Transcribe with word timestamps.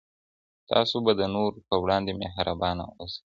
تاسو 0.69 0.95
به 1.05 1.11
د 1.19 1.21
نورو 1.35 1.59
پر 1.67 1.77
وړاندي 1.83 2.13
مهربانه 2.21 2.83
اوسئ. 2.99 3.19